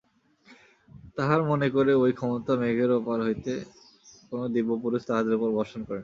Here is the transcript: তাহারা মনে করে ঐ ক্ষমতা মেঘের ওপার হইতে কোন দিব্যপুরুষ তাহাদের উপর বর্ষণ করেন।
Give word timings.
তাহারা 1.17 1.43
মনে 1.51 1.67
করে 1.75 1.91
ঐ 1.97 2.05
ক্ষমতা 2.17 2.53
মেঘের 2.61 2.91
ওপার 2.99 3.19
হইতে 3.27 3.53
কোন 4.29 4.41
দিব্যপুরুষ 4.55 5.01
তাহাদের 5.09 5.33
উপর 5.37 5.49
বর্ষণ 5.57 5.81
করেন। 5.83 5.99